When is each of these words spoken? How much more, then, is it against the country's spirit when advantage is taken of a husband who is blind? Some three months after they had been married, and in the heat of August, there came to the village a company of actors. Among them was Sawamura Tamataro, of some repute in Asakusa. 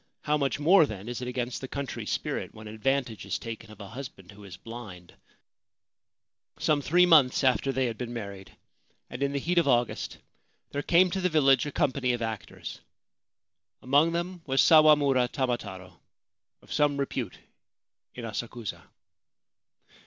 How 0.23 0.35
much 0.35 0.59
more, 0.59 0.87
then, 0.87 1.07
is 1.07 1.21
it 1.21 1.27
against 1.27 1.61
the 1.61 1.67
country's 1.67 2.09
spirit 2.09 2.55
when 2.55 2.67
advantage 2.67 3.23
is 3.23 3.37
taken 3.37 3.69
of 3.69 3.79
a 3.79 3.89
husband 3.89 4.31
who 4.31 4.43
is 4.45 4.57
blind? 4.57 5.13
Some 6.57 6.81
three 6.81 7.05
months 7.05 7.43
after 7.43 7.71
they 7.71 7.85
had 7.85 7.99
been 7.99 8.11
married, 8.11 8.57
and 9.11 9.21
in 9.21 9.31
the 9.31 9.37
heat 9.37 9.59
of 9.59 9.67
August, 9.67 10.17
there 10.71 10.81
came 10.81 11.11
to 11.11 11.21
the 11.21 11.29
village 11.29 11.67
a 11.67 11.71
company 11.71 12.13
of 12.13 12.21
actors. 12.23 12.79
Among 13.83 14.11
them 14.11 14.41
was 14.47 14.59
Sawamura 14.59 15.27
Tamataro, 15.29 15.99
of 16.63 16.73
some 16.73 16.97
repute 16.97 17.37
in 18.15 18.25
Asakusa. 18.25 18.81